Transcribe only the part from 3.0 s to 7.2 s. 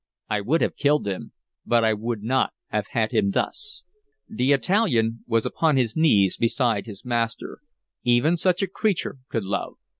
him thus. The Italian was upon his knees beside his